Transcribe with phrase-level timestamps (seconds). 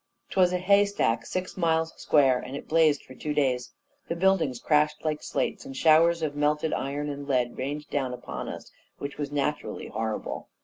[0.31, 3.71] 'Twas a haystack six miles square, and it blazed for two days.
[4.07, 8.49] The buildings crashed like slates, and showers of melted iron and lead rained down upon
[8.49, 10.49] us, which was naturally horrible.